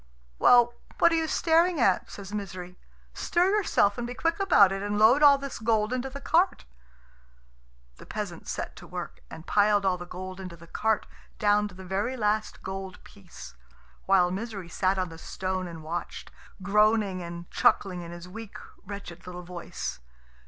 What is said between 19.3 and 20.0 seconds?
voice.